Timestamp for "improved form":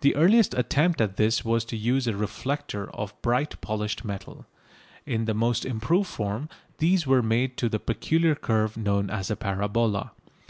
5.66-6.48